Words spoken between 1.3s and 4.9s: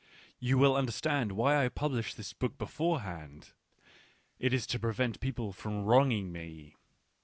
why I publish this book beforehand— it is to